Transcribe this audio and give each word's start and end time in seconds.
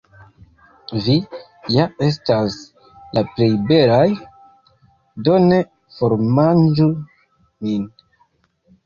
Vi 1.07 1.15
ja 1.73 1.83
estas 2.07 2.55
la 3.17 3.23
plej 3.33 3.49
belaj, 3.67 4.07
do 5.29 5.37
ne 5.45 5.61
formanĝu 5.99 6.89
min. 7.69 7.85